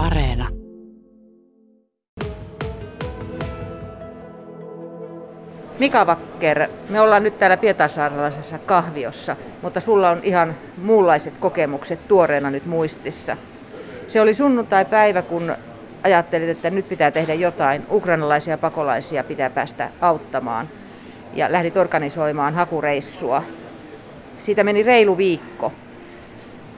Areena. 0.00 0.48
Mika 5.78 6.06
Vakker, 6.06 6.68
me 6.88 7.00
ollaan 7.00 7.22
nyt 7.22 7.38
täällä 7.38 7.56
Pietarsaaralaisessa 7.56 8.58
kahviossa, 8.58 9.36
mutta 9.62 9.80
sulla 9.80 10.10
on 10.10 10.20
ihan 10.22 10.54
muunlaiset 10.82 11.34
kokemukset 11.40 12.08
tuoreena 12.08 12.50
nyt 12.50 12.66
muistissa. 12.66 13.36
Se 14.08 14.20
oli 14.20 14.34
sunnuntai-päivä, 14.34 15.22
kun 15.22 15.54
ajattelit, 16.02 16.48
että 16.48 16.70
nyt 16.70 16.88
pitää 16.88 17.10
tehdä 17.10 17.34
jotain. 17.34 17.86
Ukrainalaisia 17.90 18.58
pakolaisia 18.58 19.24
pitää 19.24 19.50
päästä 19.50 19.88
auttamaan. 20.00 20.68
Ja 21.34 21.52
lähdit 21.52 21.76
organisoimaan 21.76 22.54
hakureissua. 22.54 23.42
Siitä 24.38 24.64
meni 24.64 24.82
reilu 24.82 25.16
viikko. 25.16 25.72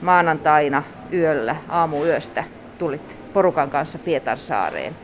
Maanantaina 0.01 0.83
yöllä, 1.13 1.55
aamuyöstä, 1.69 2.43
tulit 2.77 3.17
porukan 3.33 3.69
kanssa 3.69 3.99
Pietarsaareen. 3.99 4.95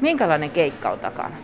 Minkälainen 0.00 0.50
keikka 0.50 0.90
on 0.90 0.98
takana? 0.98 1.36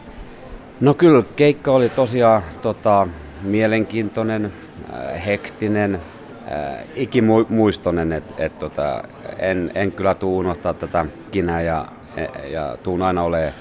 No 0.81 0.95
kyllä, 0.95 1.23
keikka 1.37 1.73
oli 1.73 1.89
tosiaan 1.89 2.43
tota, 2.63 3.09
mielenkiintoinen, 3.43 4.53
äh, 4.93 5.27
hektinen, 5.27 5.95
äh, 5.95 6.85
ikimuistoinen, 6.95 8.13
että 8.13 8.45
et, 8.45 8.59
tota, 8.59 9.05
en, 9.39 9.71
en 9.75 9.93
kyllä 9.93 10.15
tuu 10.15 10.39
unohtaa 10.39 10.75
tätä 10.75 11.07
kinää 11.31 11.63
ja, 11.63 11.87
ja 12.51 12.77
tuun 12.83 13.03
aina 13.03 13.23
olemaan 13.23 13.53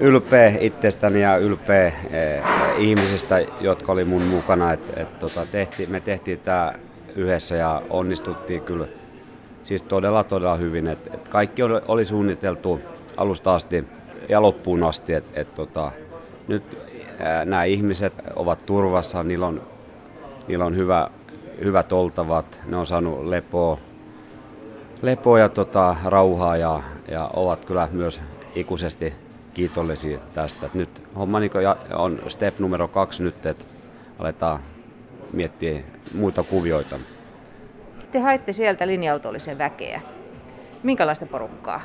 ylpeä 0.00 0.52
itsestäni 0.60 1.22
ja 1.22 1.36
ylpeä 1.36 1.86
eh, 1.86 2.42
ihmisistä, 2.78 3.40
jotka 3.60 3.92
oli 3.92 4.04
mun 4.04 4.22
mukana. 4.22 4.72
Et, 4.72 4.80
et, 4.96 5.18
tota, 5.18 5.46
tehti, 5.52 5.86
me 5.86 6.00
tehtiin 6.00 6.40
tämä 6.40 6.72
yhdessä 7.16 7.56
ja 7.56 7.82
onnistuttiin 7.90 8.62
kyllä 8.62 8.86
siis 9.66 9.82
todella 9.82 10.24
todella 10.24 10.56
hyvin. 10.56 10.86
Et, 10.86 11.14
et 11.14 11.28
kaikki 11.28 11.62
oli, 11.62 11.80
oli 11.88 12.04
suunniteltu 12.04 12.80
alusta 13.16 13.54
asti 13.54 13.84
ja 14.28 14.42
loppuun 14.42 14.82
asti. 14.82 15.12
Et, 15.12 15.24
et, 15.34 15.54
tota, 15.54 15.92
nyt 16.48 16.78
nämä 17.44 17.64
ihmiset 17.64 18.12
ovat 18.36 18.66
turvassa, 18.66 19.22
niillä 19.22 19.46
on, 19.46 19.62
niillä 20.48 20.64
on 20.64 20.76
hyvä, 20.76 21.10
hyvät 21.64 21.92
oltavat, 21.92 22.58
ne 22.66 22.76
on 22.76 22.86
saanut 22.86 23.24
lepoa, 23.24 23.78
lepoa 25.02 25.38
ja 25.38 25.48
tota, 25.48 25.96
rauhaa 26.04 26.56
ja, 26.56 26.82
ja 27.08 27.30
ovat 27.34 27.64
kyllä 27.64 27.88
myös 27.92 28.20
ikuisesti 28.54 29.14
kiitollisia 29.54 30.18
tästä. 30.34 30.66
Et 30.66 30.74
nyt 30.74 31.02
homma 31.16 31.40
niin 31.40 31.50
on 31.94 32.22
step 32.28 32.58
numero 32.58 32.88
kaksi 32.88 33.22
nyt, 33.22 33.46
että 33.46 33.64
aletaan 34.18 34.60
miettiä 35.32 35.80
muita 36.14 36.42
kuvioita. 36.42 36.98
Te 38.12 38.18
haitte 38.18 38.52
sieltä 38.52 38.86
linja-autollisen 38.86 39.58
väkeä. 39.58 40.00
Minkälaista 40.82 41.26
porukkaa? 41.26 41.80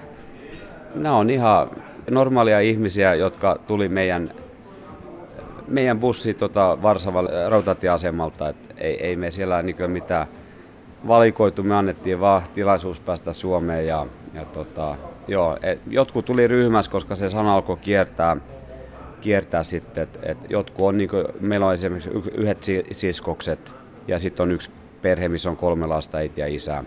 Nämä 0.96 1.16
on 1.16 1.30
ihan 1.30 1.70
normaalia 2.10 2.60
ihmisiä, 2.60 3.16
jotka 3.16 3.60
tuli 3.68 3.90
meidän, 3.90 4.34
meidän 5.68 6.00
bussi 6.00 6.34
tota 6.34 6.78
Varsavan 6.82 7.30
rautatieasemalta. 7.50 8.50
Et 8.50 8.56
ei, 8.78 9.06
ei 9.06 9.16
me 9.16 9.32
siellä 9.32 9.62
niin 9.62 9.76
mitään 9.92 10.28
valikoitu, 11.08 11.64
me 11.64 11.76
annettiin 11.76 12.20
vaan 12.20 12.42
tilaisuus 12.54 13.00
päästä 13.00 13.34
Suomeen 13.34 13.88
ja, 13.88 14.06
ja 14.34 14.46
tota, 14.46 14.96
joo, 15.28 15.58
et 15.62 15.80
jotkut 15.88 16.26
tuli 16.26 16.48
ryhmässä, 16.48 16.92
koska 16.92 17.16
se 17.16 17.30
sana 17.30 17.56
alkoi 17.56 17.78
kiertää, 17.78 18.38
kiertää 19.22 19.64
sitten, 19.64 20.04
että 20.04 20.20
et 20.24 20.38
jotkut 20.50 20.86
on, 20.86 20.98
niin 20.98 21.10
kuin, 21.10 21.26
meillä 21.40 21.68
on 21.68 21.74
esimerkiksi 21.74 22.10
yhdet 22.34 22.66
siskokset 22.92 23.74
ja 24.08 24.20
sitten 24.20 24.44
on 24.44 24.52
yksi 24.52 24.72
perhe, 25.02 25.30
missä 25.30 25.50
on 25.50 25.58
kolme 25.58 25.88
lasta, 25.88 26.18
äiti 26.18 26.42
ja 26.42 26.48
isä. 26.48 26.84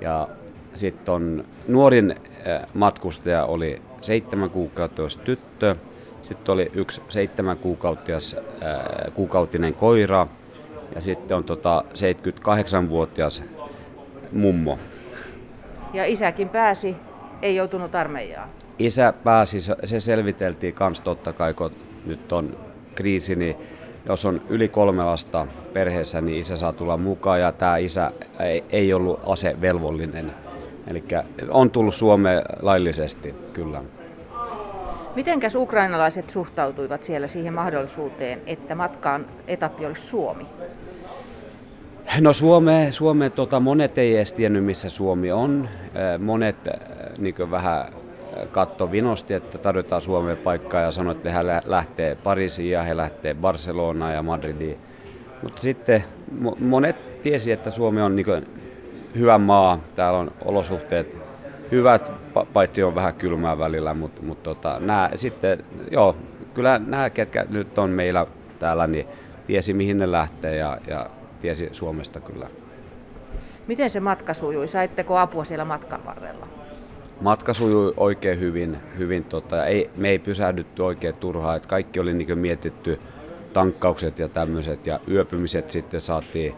Ja 0.00 0.28
sitten 0.74 1.14
on 1.14 1.44
nuorin 1.68 2.14
matkustaja 2.74 3.44
oli 3.44 3.82
seitsemän 4.00 4.50
kuukautias 4.50 5.16
tyttö, 5.16 5.76
sitten 6.22 6.52
oli 6.52 6.70
yksi 6.74 7.02
seitsemän 7.08 7.58
kuukautias, 7.58 8.36
kuukautinen 9.14 9.74
koira 9.74 10.26
ja 10.94 11.00
sitten 11.00 11.36
on 11.36 11.44
tota 11.44 11.84
78-vuotias 11.94 13.42
mummo. 14.32 14.78
Ja 15.92 16.04
isäkin 16.04 16.48
pääsi, 16.48 16.96
ei 17.42 17.56
joutunut 17.56 17.94
armeijaan. 17.94 18.48
Isä 18.78 19.14
pääsi, 19.24 19.60
se 19.60 20.00
selviteltiin 20.00 20.74
kans 20.74 21.00
totta 21.00 21.32
kai, 21.32 21.54
kun 21.54 21.70
nyt 22.06 22.32
on 22.32 22.56
kriisi, 22.94 23.36
niin 23.36 23.56
jos 24.08 24.24
on 24.24 24.40
yli 24.48 24.68
kolme 24.68 25.04
lasta 25.04 25.46
perheessä, 25.72 26.20
niin 26.20 26.38
isä 26.38 26.56
saa 26.56 26.72
tulla 26.72 26.96
mukaan 26.96 27.40
ja 27.40 27.52
tämä 27.52 27.76
isä 27.76 28.12
ei, 28.40 28.64
ei 28.70 28.92
ollut 28.94 29.20
asevelvollinen. 29.26 30.32
Eli 30.86 31.04
on 31.50 31.70
tullut 31.70 31.94
Suomeen 31.94 32.42
laillisesti, 32.62 33.34
kyllä. 33.52 33.82
Mitenkäs 35.14 35.54
ukrainalaiset 35.54 36.30
suhtautuivat 36.30 37.04
siellä 37.04 37.26
siihen 37.26 37.54
mahdollisuuteen, 37.54 38.42
että 38.46 38.74
matkaan 38.74 39.26
etappi 39.48 39.86
olisi 39.86 40.06
Suomi? 40.06 40.46
No 42.20 42.32
Suome, 42.32 42.88
Suome 42.90 43.30
tota, 43.30 43.60
monet 43.60 43.98
ei 43.98 44.16
edes 44.16 44.32
tiennyt, 44.32 44.64
missä 44.64 44.90
Suomi 44.90 45.32
on. 45.32 45.68
Monet 46.18 46.56
niin 47.18 47.50
vähän 47.50 47.92
katto 48.50 48.90
vinosti, 48.92 49.34
että 49.34 49.58
tarjotaan 49.58 50.02
Suomeen 50.02 50.36
paikkaa 50.36 50.80
ja 50.80 50.92
sanoi, 50.92 51.12
että 51.12 51.32
he 51.32 51.46
lähtee 51.64 52.14
Pariisiin 52.14 52.70
ja 52.70 52.82
he 52.82 52.96
lähtee 52.96 53.34
Barcelonaan 53.34 54.14
ja 54.14 54.22
Madridiin. 54.22 54.78
Mutta 55.42 55.62
sitten 55.62 56.04
monet 56.58 57.22
tiesi, 57.22 57.52
että 57.52 57.70
Suomi 57.70 58.00
on 58.00 58.16
niin 58.16 58.46
hyvä 59.18 59.38
maa, 59.38 59.80
täällä 59.94 60.18
on 60.18 60.30
olosuhteet 60.44 61.16
hyvät, 61.70 62.12
paitsi 62.52 62.82
on 62.82 62.94
vähän 62.94 63.14
kylmää 63.14 63.58
välillä, 63.58 63.94
mutta, 63.94 64.22
mutta 64.22 64.54
tota, 64.54 64.80
nämä, 64.80 65.10
sitten, 65.14 65.64
joo, 65.90 66.16
kyllä 66.54 66.80
nämä, 66.86 67.10
ketkä 67.10 67.46
nyt 67.48 67.78
on 67.78 67.90
meillä 67.90 68.26
täällä, 68.58 68.86
niin 68.86 69.06
tiesi 69.46 69.72
mihin 69.72 69.98
ne 69.98 70.12
lähtee 70.12 70.56
ja, 70.56 70.78
ja 70.86 71.10
tiesi 71.40 71.68
Suomesta 71.72 72.20
kyllä. 72.20 72.48
Miten 73.66 73.90
se 73.90 74.00
matka 74.00 74.34
sujui? 74.34 74.68
Saitteko 74.68 75.18
apua 75.18 75.44
siellä 75.44 75.64
matkan 75.64 76.04
varrella? 76.04 76.46
Matka 77.20 77.54
sujui 77.54 77.94
oikein 77.96 78.40
hyvin. 78.40 78.76
hyvin 78.98 79.24
tota, 79.24 79.66
ei, 79.66 79.90
me 79.96 80.08
ei 80.08 80.18
pysähdytty 80.18 80.82
oikein 80.82 81.14
turhaa. 81.14 81.56
Et 81.56 81.66
kaikki 81.66 82.00
oli 82.00 82.14
niin 82.14 82.38
mietitty, 82.38 83.00
tankkaukset 83.52 84.18
ja 84.18 84.28
tämmöiset 84.28 84.86
ja 84.86 85.00
yöpymiset 85.08 85.70
sitten 85.70 86.00
saatiin 86.00 86.54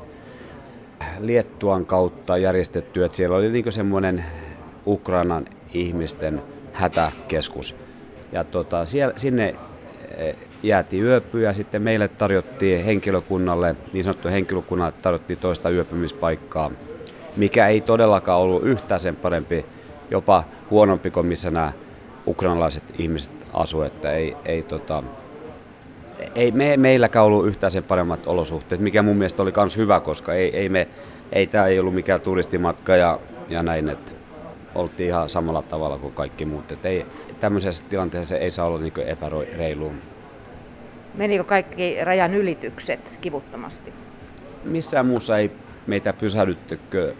Liettuan 1.18 1.86
kautta 1.86 2.36
järjestettyä. 2.36 3.06
Et 3.06 3.14
siellä 3.14 3.36
oli 3.36 3.52
niin 3.52 3.72
semmoinen 3.72 4.24
Ukrainan 4.86 5.46
ihmisten 5.72 6.42
hätäkeskus. 6.72 7.76
Ja 8.32 8.44
tota, 8.44 8.84
siellä, 8.84 9.14
sinne 9.16 9.54
e, 10.16 10.34
jäätiin 10.62 11.04
yöpyä 11.04 11.48
ja 11.48 11.54
sitten 11.54 11.82
meille 11.82 12.08
tarjottiin 12.08 12.84
henkilökunnalle, 12.84 13.76
niin 13.92 14.04
sanottu 14.04 14.28
henkilökunnalle 14.28 14.94
tarjottiin 15.02 15.38
toista 15.38 15.70
yöpymispaikkaa, 15.70 16.70
mikä 17.36 17.68
ei 17.68 17.80
todellakaan 17.80 18.40
ollut 18.40 18.62
yhtään 18.62 19.00
sen 19.00 19.16
parempi, 19.16 19.64
jopa 20.10 20.44
huonompi 20.70 21.10
kuin 21.10 21.26
missä 21.26 21.50
nämä 21.50 21.72
ukrainalaiset 22.26 22.82
ihmiset 22.98 23.46
asuivat. 23.52 23.94
Että 23.94 24.12
ei, 24.12 24.36
ei, 24.44 24.62
tota, 24.62 25.02
ei 26.34 26.50
me, 26.50 26.76
meilläkään 26.76 27.24
ollut 27.24 27.46
yhtään 27.46 27.72
sen 27.72 27.84
paremmat 27.84 28.26
olosuhteet, 28.26 28.80
mikä 28.80 29.02
mun 29.02 29.16
mielestä 29.16 29.42
oli 29.42 29.52
myös 29.56 29.76
hyvä, 29.76 30.00
koska 30.00 30.34
ei, 30.34 30.56
ei, 30.56 30.68
me, 30.68 30.88
ei 31.32 31.46
tämä 31.46 31.66
ei 31.66 31.78
ollut 31.78 31.94
mikään 31.94 32.20
turistimatka 32.20 32.96
ja, 32.96 33.18
ja 33.48 33.62
näin, 33.62 33.88
että 33.88 34.12
oltiin 34.74 35.08
ihan 35.08 35.28
samalla 35.28 35.62
tavalla 35.62 35.98
kuin 35.98 36.14
kaikki 36.14 36.44
muut. 36.44 36.72
Että 36.72 36.88
ei, 36.88 37.06
tämmöisessä 37.40 37.84
tilanteessa 37.88 38.36
ei 38.36 38.50
saa 38.50 38.66
olla 38.66 38.78
niin 38.78 38.92
epäreiluun. 39.06 39.94
Menikö 41.14 41.44
kaikki 41.44 42.04
rajan 42.04 42.34
ylitykset 42.34 43.18
kivuttomasti? 43.20 43.92
Missään 44.64 45.06
muussa 45.06 45.38
ei 45.38 45.50
meitä 45.86 46.12
pysähdyttekö 46.12 47.14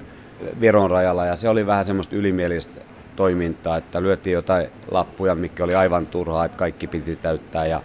Viron 0.61 0.91
rajalla 0.91 1.27
ja 1.27 1.37
se 1.37 1.49
oli 1.49 1.67
vähän 1.67 1.85
semmoista 1.85 2.17
ylimielistä 2.17 2.81
toimintaa, 3.17 3.77
että 3.77 4.03
lyötiin 4.03 4.35
jotain 4.35 4.67
lappuja, 4.91 5.35
mikä 5.35 5.65
oli 5.65 5.75
aivan 5.75 6.07
turhaa, 6.07 6.45
että 6.45 6.59
kaikki 6.59 6.87
piti 6.87 7.17
täyttää 7.17 7.67
ja 7.67 7.83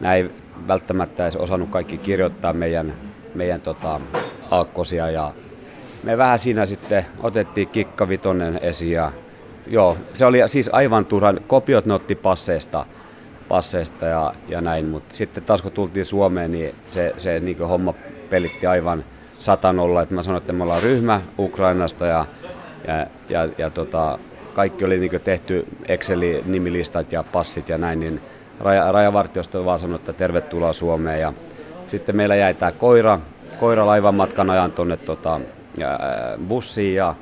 näin 0.00 0.32
välttämättä 0.68 1.24
edes 1.24 1.36
osannut 1.36 1.70
kaikki 1.70 1.98
kirjoittaa 1.98 2.52
meidän, 2.52 2.92
meidän 3.34 3.60
tota, 3.60 4.00
aakkosia 4.50 5.10
ja 5.10 5.32
me 6.02 6.18
vähän 6.18 6.38
siinä 6.38 6.66
sitten 6.66 7.06
otettiin 7.22 7.68
kikkavitonen 7.68 8.58
esiin 8.62 8.92
ja 8.92 9.12
joo, 9.66 9.96
se 10.12 10.26
oli 10.26 10.38
siis 10.46 10.70
aivan 10.72 11.06
turhan, 11.06 11.40
kopiot 11.46 11.86
ne 11.86 11.94
otti 11.94 12.14
passeista, 12.14 12.86
passeista 13.48 14.06
ja, 14.06 14.34
ja 14.48 14.60
näin, 14.60 14.84
mutta 14.86 15.14
sitten 15.16 15.44
taas 15.44 15.62
kun 15.62 15.72
tultiin 15.72 16.06
Suomeen, 16.06 16.52
niin 16.52 16.74
se, 16.88 17.14
se 17.18 17.40
niin 17.40 17.58
homma 17.58 17.94
pelitti 18.30 18.66
aivan 18.66 19.04
satanolla, 19.38 20.02
että 20.02 20.14
mä 20.14 20.22
sanoin, 20.22 20.40
että 20.40 20.52
me 20.52 20.62
ollaan 20.62 20.82
ryhmä 20.82 21.20
Ukrainasta 21.38 22.06
ja, 22.06 22.26
ja, 22.86 23.06
ja, 23.28 23.48
ja 23.58 23.70
tota, 23.70 24.18
kaikki 24.54 24.84
oli 24.84 24.98
niin 24.98 25.20
tehty 25.24 25.66
Excel-nimilistat 25.88 27.12
ja 27.12 27.22
passit 27.32 27.68
ja 27.68 27.78
näin, 27.78 28.00
niin 28.00 28.20
raja, 28.60 28.92
rajavartiosto 28.92 29.64
vaan 29.64 29.78
sanoi, 29.78 29.96
että 29.96 30.12
tervetuloa 30.12 30.72
Suomeen 30.72 31.20
ja 31.20 31.32
sitten 31.86 32.16
meillä 32.16 32.36
jäi 32.36 32.54
tämä 32.54 32.72
koira, 32.72 33.18
koira 33.60 33.86
laivan 33.86 34.14
matkan 34.14 34.50
ajan 34.50 34.72
tuonne 34.72 34.96
tota, 34.96 35.40
bussiin 36.48 36.94
ja 36.94 37.14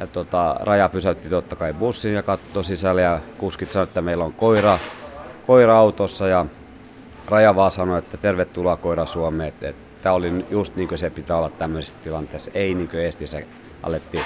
ja 0.00 0.06
tota, 0.06 0.56
raja 0.60 0.88
pysäytti 0.88 1.28
totta 1.28 1.56
kai 1.56 1.72
bussin 1.72 2.14
ja 2.14 2.22
katsoi 2.22 2.64
sisälle 2.64 3.02
ja 3.02 3.20
kuskit 3.38 3.70
sanoi, 3.70 3.84
että 3.84 4.00
meillä 4.00 4.24
on 4.24 4.32
koira, 4.32 4.78
koira 5.46 5.78
autossa 5.78 6.28
ja 6.28 6.46
raja 7.28 7.56
vaan 7.56 7.70
sanoi, 7.70 7.98
että 7.98 8.16
tervetuloa 8.16 8.76
koira 8.76 9.06
Suomeen. 9.06 9.48
Että, 9.48 9.68
että 9.68 9.89
tämä 10.02 10.14
oli 10.14 10.46
just 10.50 10.76
niin 10.76 10.88
kuin 10.88 10.98
se 10.98 11.10
pitää 11.10 11.36
olla 11.36 11.50
tämmöisessä 11.50 11.94
tilanteessa. 12.04 12.50
Ei 12.54 12.74
niin 12.74 12.88
kuin 12.88 13.02
Estissä 13.02 13.42
alettiin 13.82 14.24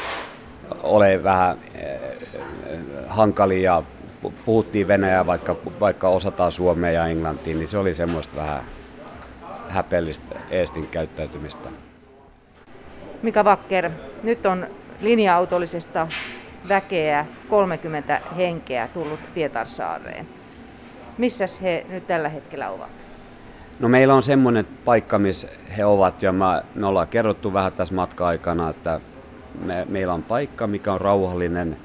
ole 0.83 1.23
vähän 1.23 1.59
äh, 1.77 2.27
hankalia 3.09 3.83
puhuttiin 4.45 4.89
Venäjää, 4.89 5.27
vaikka, 5.27 5.57
vaikka 5.81 6.09
osataan 6.09 6.53
Suomea 6.53 6.91
ja 6.91 7.07
Englantia, 7.07 7.57
niin 7.57 7.69
se 7.69 7.79
oli 7.79 7.95
semmoista 7.95 8.37
vähän 8.37 8.65
häpeellistä 9.69 10.37
Eestin 10.51 10.87
käyttäytymistä. 10.87 11.69
Mika 13.23 13.45
Vakker, 13.45 13.91
nyt 14.23 14.47
on 14.47 14.67
linja-autollisesta 15.01 16.09
väkeä 16.69 17.27
30 17.49 18.21
henkeä 18.37 18.89
tullut 18.89 19.21
Pietarsaareen. 19.35 20.29
Missä 21.19 21.45
he 21.63 21.87
nyt 21.89 22.07
tällä 22.07 22.29
hetkellä 22.29 22.71
ovat? 22.71 23.04
No 23.79 23.89
meillä 23.89 24.15
on 24.15 24.23
semmoinen 24.23 24.67
paikka, 24.85 25.19
missä 25.19 25.49
he 25.77 25.85
ovat 25.85 26.23
ja 26.23 26.33
mä, 26.33 26.63
me 26.75 26.87
ollaan 26.87 27.09
kerrottu 27.09 27.53
vähän 27.53 27.73
tässä 27.73 27.95
matka-aikana, 27.95 28.71
että 28.71 29.01
me, 29.65 29.87
meillä 29.89 30.15
on 30.15 30.23
paikka, 30.23 30.67
mikä 30.67 30.93
on 30.93 31.01
rauhallinen, 31.01 31.77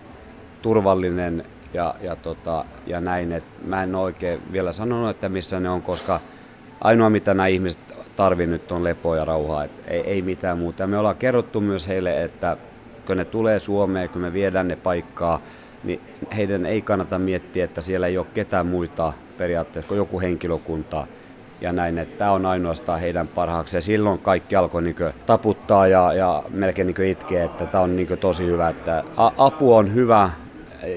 turvallinen 0.62 1.46
ja, 1.74 1.96
ja, 2.02 2.16
tota, 2.16 2.66
ja 2.88 3.02
näin. 3.02 3.32
Et 3.32 3.44
mä 3.66 3.84
en 3.84 3.96
oikein 3.96 4.42
vielä 4.52 4.72
sanonut, 4.72 5.10
että 5.10 5.30
missä 5.30 5.60
ne 5.60 5.70
on, 5.70 5.82
koska 5.82 6.20
ainoa 6.82 7.10
mitä 7.10 7.34
nämä 7.34 7.48
ihmiset 7.48 7.80
tarvii 8.16 8.48
nyt 8.48 8.72
on 8.72 8.84
lepoa 8.84 9.18
ja 9.18 9.26
rauhaa, 9.26 9.64
et 9.64 9.72
ei, 9.88 10.02
ei 10.02 10.22
mitään 10.22 10.58
muuta. 10.58 10.88
Me 10.88 10.98
ollaan 10.98 11.16
kerrottu 11.16 11.62
myös 11.62 11.88
heille, 11.88 12.24
että 12.24 12.58
kun 13.08 13.18
ne 13.18 13.26
tulee 13.26 13.60
Suomeen, 13.60 14.10
kun 14.10 14.22
me 14.22 14.34
viedään 14.34 14.68
ne 14.68 14.76
paikkaa, 14.76 15.42
niin 15.84 16.02
heidän 16.36 16.66
ei 16.66 16.82
kannata 16.82 17.20
miettiä, 17.20 17.66
että 17.66 17.82
siellä 17.82 18.08
ei 18.08 18.18
ole 18.18 18.28
ketään 18.34 18.66
muita 18.66 19.14
periaatteessa 19.38 19.88
kuin 19.88 19.98
joku 19.98 20.20
henkilökunta 20.20 21.08
ja 21.62 21.72
näin, 21.72 21.98
että 21.98 22.18
tämä 22.18 22.32
on 22.32 22.46
ainoastaan 22.46 23.00
heidän 23.00 23.28
parhaaksi. 23.28 23.78
Ja 23.78 23.82
silloin 23.82 24.20
kaikki 24.20 24.56
alkoi 24.56 24.82
niin 24.82 24.96
taputtaa 25.26 25.88
ja, 25.88 26.14
ja 26.14 26.44
melkein 26.50 26.88
niin 26.88 27.08
itkeä, 27.08 27.46
että 27.46 27.66
tämä 27.66 27.84
on 27.84 27.96
niin 27.96 28.18
tosi 28.20 28.46
hyvä, 28.46 28.70
että 28.70 29.04
apu 29.38 29.76
on 29.76 29.94
hyvä 29.94 30.30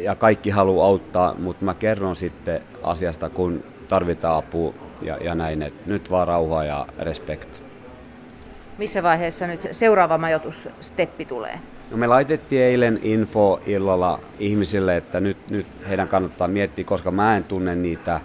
ja 0.02 0.14
kaikki 0.14 0.50
haluaa 0.50 0.86
auttaa, 0.86 1.34
mutta 1.38 1.64
mä 1.64 1.74
kerron 1.74 2.16
sitten 2.16 2.60
asiasta, 2.82 3.28
kun 3.28 3.64
tarvitaan 3.88 4.36
apua 4.36 4.74
ja, 5.02 5.16
ja 5.16 5.34
näin, 5.34 5.62
että 5.62 5.82
nyt 5.86 6.10
vaan 6.10 6.28
rauha 6.28 6.64
ja 6.64 6.86
respect. 6.98 7.62
Missä 8.78 9.02
vaiheessa 9.02 9.46
nyt 9.46 9.68
seuraava 9.72 10.18
majoitussteppi 10.18 11.24
tulee? 11.24 11.58
No 11.90 11.96
me 11.96 12.06
laitettiin 12.06 12.62
eilen 12.62 13.00
info 13.02 13.60
illalla 13.66 14.20
ihmisille, 14.38 14.96
että 14.96 15.20
nyt, 15.20 15.50
nyt 15.50 15.66
heidän 15.88 16.08
kannattaa 16.08 16.48
miettiä, 16.48 16.84
koska 16.84 17.10
mä 17.10 17.36
en 17.36 17.44
tunne 17.44 17.74
niitä, 17.74 18.20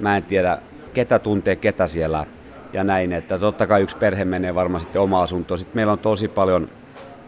mä 0.00 0.16
en 0.16 0.22
tiedä 0.22 0.58
ketä 0.98 1.18
tuntee 1.18 1.56
ketä 1.56 1.86
siellä 1.86 2.26
ja 2.72 2.84
näin, 2.84 3.12
että 3.12 3.38
totta 3.38 3.66
kai 3.66 3.82
yksi 3.82 3.96
perhe 3.96 4.24
menee 4.24 4.54
varmaan 4.54 4.80
sitten 4.80 5.02
oma 5.02 5.22
asuntoon. 5.22 5.58
Sitten 5.58 5.76
meillä 5.76 5.92
on 5.92 5.98
tosi 5.98 6.28
paljon 6.28 6.68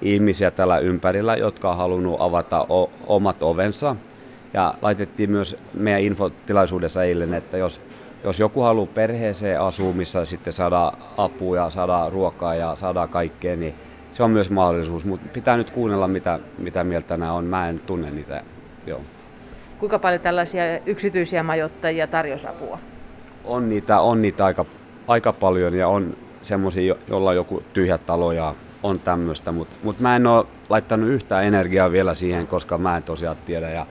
ihmisiä 0.02 0.50
tällä 0.50 0.78
ympärillä, 0.78 1.36
jotka 1.36 1.70
on 1.70 1.76
halunnut 1.76 2.20
avata 2.20 2.66
o- 2.68 2.90
omat 3.06 3.42
ovensa. 3.42 3.96
Ja 4.54 4.74
laitettiin 4.82 5.30
myös 5.30 5.56
meidän 5.74 6.02
infotilaisuudessa 6.02 7.04
eilen, 7.04 7.34
että 7.34 7.56
jos, 7.56 7.80
jos 8.24 8.40
joku 8.40 8.60
haluaa 8.60 8.86
perheeseen 8.94 9.60
asua, 9.60 9.92
missä 9.92 10.24
sitten 10.24 10.52
saada 10.52 10.92
apua 11.16 11.56
ja 11.56 11.70
saada 11.70 12.10
ruokaa 12.10 12.54
ja 12.54 12.74
saada 12.74 13.06
kaikkea, 13.06 13.56
niin 13.56 13.74
se 14.12 14.22
on 14.22 14.30
myös 14.30 14.50
mahdollisuus. 14.50 15.04
Mutta 15.04 15.28
pitää 15.32 15.56
nyt 15.56 15.70
kuunnella, 15.70 16.08
mitä, 16.08 16.38
mitä 16.58 16.84
mieltä 16.84 17.16
nämä 17.16 17.32
on. 17.32 17.44
Mä 17.44 17.68
en 17.68 17.80
tunne 17.86 18.10
niitä. 18.10 18.42
Joo. 18.86 19.00
Kuinka 19.78 19.98
paljon 19.98 20.20
tällaisia 20.20 20.62
yksityisiä 20.86 21.42
majoittajia 21.42 22.06
tarjosapua? 22.06 22.78
On 23.50 23.68
niitä, 23.68 24.00
on 24.00 24.22
niitä 24.22 24.44
aika, 24.44 24.64
aika 25.08 25.32
paljon 25.32 25.74
ja 25.74 25.88
on 25.88 26.16
semmoisia, 26.42 26.94
joilla 27.08 27.30
on 27.30 27.36
joku 27.36 27.62
tyhjä 27.72 27.98
talo 27.98 28.32
ja 28.32 28.54
on 28.82 28.98
tämmöistä, 28.98 29.52
mutta 29.52 29.76
mut 29.82 30.00
mä 30.00 30.16
en 30.16 30.26
ole 30.26 30.46
laittanut 30.68 31.08
yhtään 31.08 31.44
energiaa 31.44 31.92
vielä 31.92 32.14
siihen, 32.14 32.46
koska 32.46 32.78
mä 32.78 32.96
en 32.96 33.02
tosiaan 33.02 33.36
tiedä. 33.46 33.70
Ja 33.70 33.86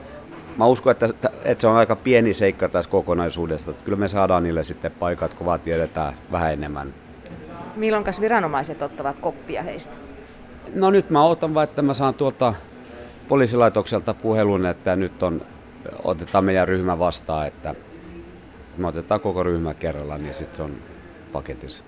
mä 0.56 0.66
uskon, 0.66 0.90
että, 0.90 1.30
että 1.44 1.60
se 1.60 1.66
on 1.66 1.76
aika 1.76 1.96
pieni 1.96 2.34
seikka 2.34 2.68
tässä 2.68 2.90
kokonaisuudesta. 2.90 3.70
Että 3.70 3.84
kyllä 3.84 3.98
me 3.98 4.08
saadaan 4.08 4.42
niille 4.42 4.64
sitten 4.64 4.92
paikat, 4.92 5.34
kun 5.34 5.46
vaan 5.46 5.60
tiedetään 5.60 6.14
vähän 6.32 6.52
enemmän. 6.52 6.94
Milloin 7.76 8.04
viranomaiset 8.20 8.82
ottavat 8.82 9.16
koppia 9.20 9.62
heistä? 9.62 9.94
No 10.74 10.90
nyt 10.90 11.10
mä 11.10 11.24
otan 11.24 11.54
vaan, 11.54 11.64
että 11.64 11.82
mä 11.82 11.94
saan 11.94 12.14
tuolta 12.14 12.54
poliisilaitokselta 13.28 14.14
puhelun, 14.14 14.66
että 14.66 14.96
nyt 14.96 15.22
on, 15.22 15.42
otetaan 16.04 16.44
meidän 16.44 16.68
ryhmä 16.68 16.98
vastaan, 16.98 17.46
että 17.46 17.74
me 18.76 18.86
otetaan 18.88 19.20
koko 19.20 19.42
ryhmä 19.42 19.74
kerralla, 19.74 20.18
niin 20.18 20.34
sitten 20.34 20.56
se 20.56 20.62
on 20.62 20.76
paketissa. 21.32 21.84